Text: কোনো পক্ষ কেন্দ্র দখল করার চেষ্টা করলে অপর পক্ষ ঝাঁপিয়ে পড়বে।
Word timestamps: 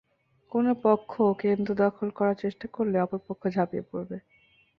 কোনো 0.51 0.71
পক্ষ 0.85 1.11
কেন্দ্র 1.41 1.69
দখল 1.81 2.07
করার 2.17 2.37
চেষ্টা 2.43 2.65
করলে 2.75 2.97
অপর 2.99 3.19
পক্ষ 3.27 3.43
ঝাঁপিয়ে 3.55 3.87
পড়বে। 3.89 4.17